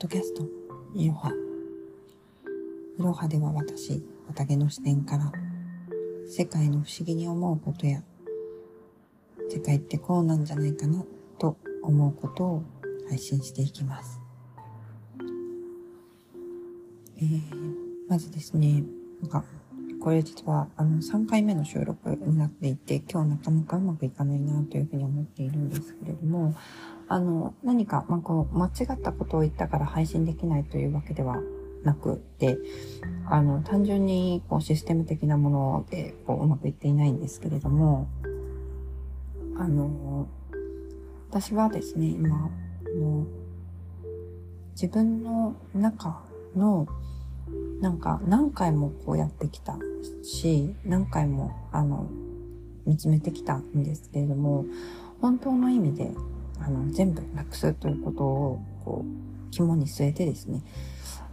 [0.00, 0.48] ドキャスト、
[0.94, 1.30] いろは。
[2.98, 5.30] いろはでは私、綿毛の視点から、
[6.26, 8.02] 世界の不思議に思うことや、
[9.50, 11.04] 世界ってこうなんじゃないかな、
[11.38, 12.62] と思うことを
[13.10, 14.18] 配信していきます。
[17.18, 17.40] えー、
[18.08, 18.82] まずですね、
[19.20, 19.44] なんか、
[20.00, 26.54] これ実はあの3回目の収録になっていて、今日なかなかうまくいかないなというふうに思っているんですけれども、
[27.10, 31.42] あの、何か、まあ、こう、間違ったことを言ったから配信できないというわけでは
[31.82, 32.56] なくて、
[33.26, 38.08] あの、単純にこうシステム的なものでこううまくいっていないんですけれども、
[39.58, 40.28] あの、
[41.30, 43.26] 私はですね、今、あの
[44.72, 46.22] 自分の中
[46.54, 46.86] の
[47.80, 49.76] なんか何回もこうやってきた
[50.22, 52.08] し、何回もあの、
[52.86, 54.64] 見つめてきたんですけれども、
[55.20, 56.12] 本当の意味で、
[56.60, 60.62] あの、全部なくすということを、こう、肝に据えてですね、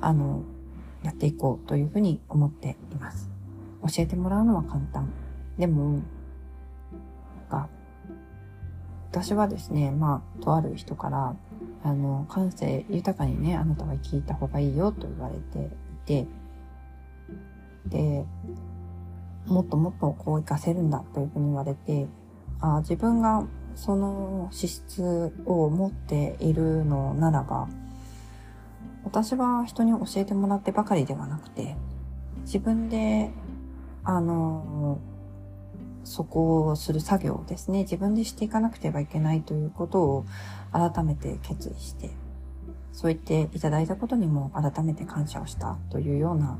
[0.00, 0.42] あの、
[1.02, 3.30] やっていこうというふうに思っています。
[3.82, 5.12] 教えてもらうのは簡単。
[5.58, 6.00] でも、
[7.50, 7.68] が、
[9.10, 11.36] 私はですね、まあ、とある人から、
[11.84, 16.26] あの、感性豊かにね、あなたは聞いた方がいいよと言われていて、
[17.86, 18.24] で、
[19.46, 22.08] もっともっとこう活かせるんだというふうに言われて、
[22.60, 23.44] あ自分が
[23.76, 27.68] その資質を持っているのならば、
[29.04, 31.76] 私は人に教えてもらってばかりではなくて、
[32.40, 33.30] 自分で、
[34.02, 34.98] あの、
[36.04, 40.24] そこをする作業ですね、自分でしていかなくてはいけないということを
[40.72, 42.10] 改めて決意して、
[42.92, 46.58] そう言っていただいたことにも改めて感謝をしたというような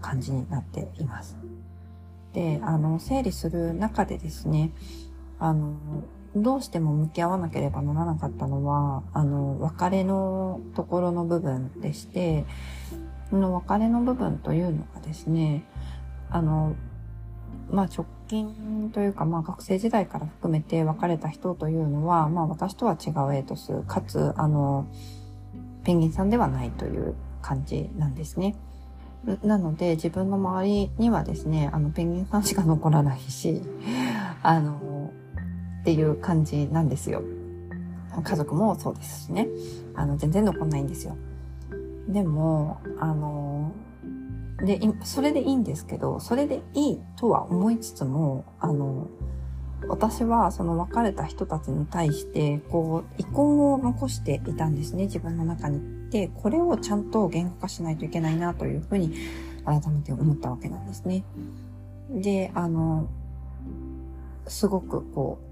[0.00, 1.36] 感じになっています。
[2.32, 4.72] で、あの、整理する中でですね、
[5.38, 5.76] あの、
[6.42, 12.44] どうしても向き合わなければならなかったのは、あの、別れのところの部分でして、
[13.30, 15.64] この別れの部分というのがですね、
[16.30, 16.76] あの、
[17.70, 24.86] まあ直近というか、まあ学生時代から含めて別れた人というのは、まあ私とは違うエイトス、かつ、あの、
[25.84, 28.56] ペンギンさんではないという感じなんですね。
[29.42, 33.62] なので自分の周りにはですね、あのペンギンさんしか残らないし、
[34.42, 34.80] あの、
[35.86, 37.22] っていう感じなんですよ。
[38.24, 39.46] 家族もそうですしね。
[39.94, 41.16] あの、全然残んないんですよ。
[42.08, 43.70] でも、あの、
[44.64, 49.06] で、それでいいんですけど、それでいいとは思いつつも、あの、
[49.86, 56.10] 私はその別れた人たちに対して、こう、遺恨を残していたんですね、自分の中に。
[56.10, 59.14] で、これをちゃんと言語化しないといけないなというふうに
[59.64, 61.22] 改めて思ったわけなんですね。
[62.10, 63.06] で、あの、
[64.48, 65.45] すごくこう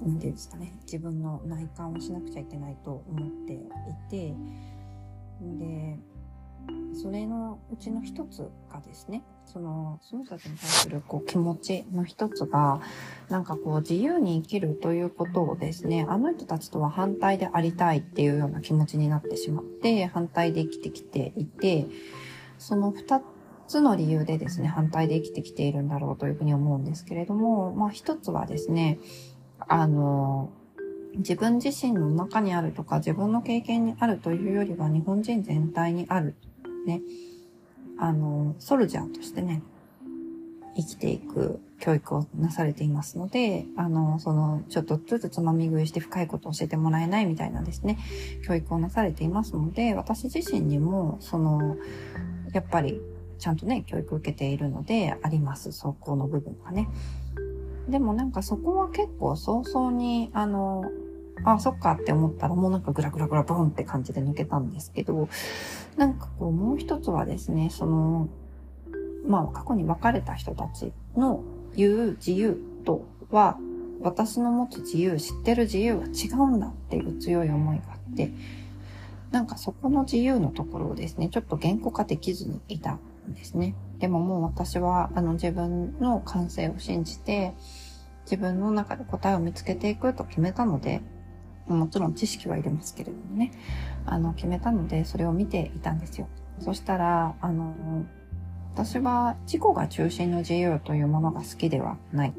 [0.00, 3.58] う、なんていうんですかね、自分の内観をしなくちゃいけないと思ってい
[4.10, 4.34] て、
[5.40, 5.98] で、
[6.94, 12.80] それのうちの一つがですね、その、その人たちに対するこう気持ちの一つが、
[13.28, 21.86] なんかこう自由に生きるということをですね、あの人たちとは反対でありたいっていうような気持ちになってしまって、反対で生きてきていて、
[22.58, 23.22] その二
[23.68, 28.98] つの理由でですね、反対で生きてきているんだろうというふうに思うんですけれども、まあ一つはですね、
[29.60, 30.50] あの、
[31.16, 36.36] 自分自身の中にあるとか自分の経験にあるというよりは日本人全体にある
[36.86, 37.02] ね、
[37.98, 39.62] あの、ソルジャーとしてね、
[40.76, 47.98] 生きていく教育をなされていますので、あの、その、ちょっとずつつまみ食いして深いことを教えてもらえないみたいなですね、
[48.46, 51.76] 教育をなされていますので、私自身にも、その、
[52.52, 53.00] やっぱり、
[53.38, 56.88] ちゃんとね、教育を受けているので、あります、そこの部分がね。
[57.88, 60.84] でもなんかそこは結構早々に、あの、
[61.44, 65.28] あ、そっかって思ったらもうなんかグラグラグラボンって感じで抜けたんですけど、
[65.96, 68.28] なんかこうもう一つはですね、その、
[69.26, 71.42] まあ過去に別れた人たちの
[71.76, 73.58] 言う自由とは、
[74.00, 78.32] 私の持つ自由、知ってる自由は違うんだっていう強い思いがあって、
[79.30, 82.98] なんかそこの自由のところをですね、ちょっと言語化できずにいた
[83.34, 83.74] ですね。
[83.98, 87.54] でももう私はあの自分の感性を信じて、
[88.24, 91.00] 自分の中で答えを見つけていくと決めたので、
[91.66, 93.52] もちろん知識はいりますけれどもね、
[94.06, 96.28] あの、決めたので、それを見ていたんですよ。
[96.60, 97.74] そしたら、あの、
[98.74, 102.34] 私は自己が中心の自由というものが好きではない。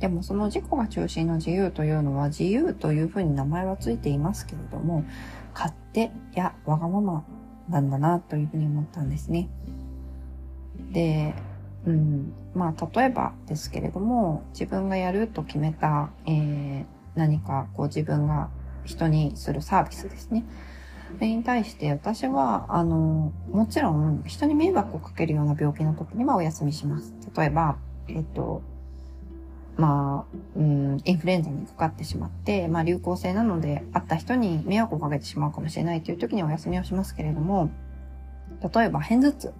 [0.00, 5.04] でもその自己が中心の自由というのは自由というふうに名前はついていますけれども、
[5.54, 7.24] 勝手やわがまま
[7.68, 9.48] なんだなというふうに思ったんですね。
[10.92, 11.34] で、
[11.86, 18.48] うん、まあ例えばですけれども、自分がやると決めた、えー何かこう自分が
[18.84, 20.44] 人にするサービスですね。
[21.14, 27.12] それに対して私は、あの、もちろん人に迷惑をかけるような病気の時にはお休みします。
[27.36, 27.76] 例えば、
[28.08, 28.62] えっと、
[29.76, 37.70] まあ、うん、インフルエンザにかかってしまって、まあ流行性なので、会った人に迷惑をかけてしまうかもしれないという時にお休みをしますけれども、
[38.74, 39.52] 例えば、片頭痛。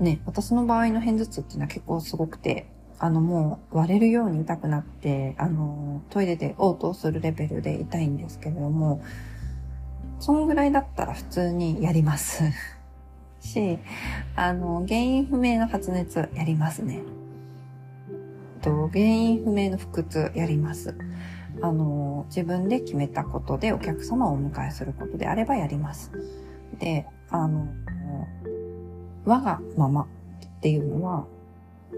[0.00, 2.66] ね、私の場合の片頭痛っていうのは結構すごくて、
[2.98, 9.02] あのもう割れるように痛くなって、あの、トイレで嘔吐するレベルで痛いんですけれども、
[10.18, 12.42] そのぐらいだったら普通にやります。
[13.40, 13.78] し、
[14.36, 17.00] あの、原因不明の発熱やりますね。
[18.60, 20.94] と、原因不明の腹痛やります。
[21.62, 26.10] あの、自分で決めたことでお客様をお迎えすることであればやります。
[26.78, 27.68] で、あの、
[29.24, 31.26] 我がままっていうのは、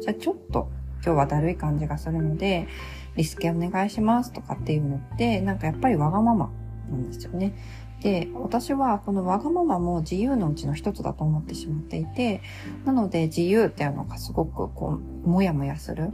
[0.00, 0.68] じゃあちょっと
[1.04, 2.68] 今日はだるい感じがするので、
[3.16, 6.50] リスケお願いしますとかっていうのって、なんかやっぱりわがまま
[6.90, 7.54] なんですよね。
[8.02, 12.42] で、私はこのわがままも自由のうちの一つだと思ってしまっていて、
[12.84, 16.10] なので自由っていうのがすごくこう、もやもやする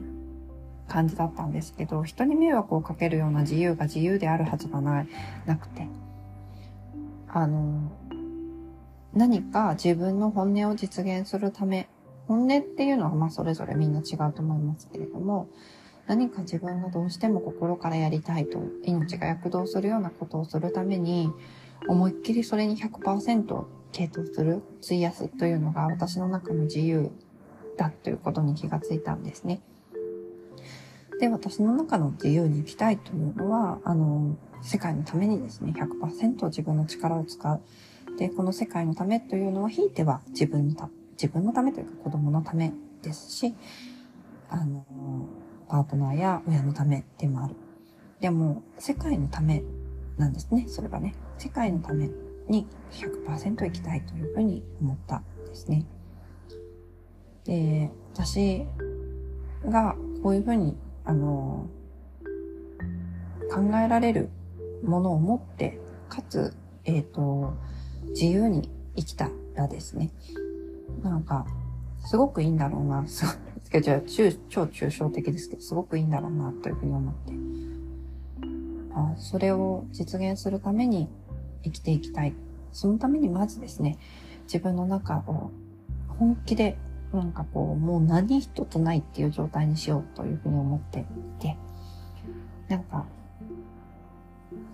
[0.88, 5.09] 感じだったんですけど、人に迷惑をかけるような自由が自由であるはずがない、
[5.47, 5.87] なくて。
[7.29, 7.93] あの、
[9.17, 11.89] 何か自分の本音を実現するため、
[12.29, 15.49] 本音っていうのはまあそれぞれみんな違うと思いますけれども、
[16.07, 21.33] 何か自分がどうしても心からやりたいと、命が躍動するようなことをするために、
[21.89, 27.11] 思いっきりそれに100%傾倒する、費やすというのが私の中の自由
[27.79, 29.62] だということに気がついたんですね。
[31.21, 37.62] で、私の中の自由に生きたいというのは、あの、世界のためにですね、100%自分の力を使う。
[38.19, 42.73] で、この世界のためというのは、ひいては自分のた、自分のためというか子供のため
[43.03, 43.55] ですし、
[44.49, 44.85] あの、
[45.69, 47.55] パートナーや親のためでもある。
[48.21, 49.63] でも、世界のため
[50.17, 51.15] なんですね、それはね。
[51.39, 52.11] 世界のため
[52.49, 55.85] に100%生きたいというふうに思ったんですね。
[57.45, 58.65] で、私
[59.65, 60.77] がこういうふうに
[61.07, 61.69] あの、
[63.49, 64.29] 考えられる
[64.83, 65.79] ものを持って、
[66.09, 66.53] かつ、
[66.85, 67.55] えっ、ー、と、
[68.11, 70.11] 自由に生きたらですね、
[71.03, 71.47] なんか、
[72.00, 74.00] すごくいいんだろうな、すごい、じゃあ、
[74.49, 77.32] 超抽象的ですけど、すごくいいんだろうな、というふうに思って。
[78.94, 81.08] あそれを実現するために
[81.62, 82.35] 生きていきたい。
[82.73, 83.99] そのためにまずですね、
[84.44, 85.50] 自分の中を
[86.09, 86.79] 本気で
[87.12, 91.05] なんかこう、もう何一つないっていう状態にしようというふうに思ってい
[91.41, 91.56] て、
[92.69, 93.06] なんか、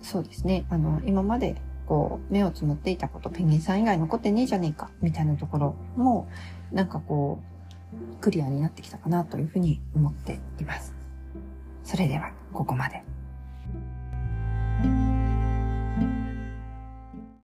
[0.01, 1.55] そうですね、あの、今まで
[1.87, 6.27] こう、目をつむっていたこと、ペンギンさん以外残ってねえじゃねえか、みたいなところも、
[6.71, 10.93] なんかこう、クリアになってきたかなというふうに思っています。
[11.83, 13.03] それでは、ここまで。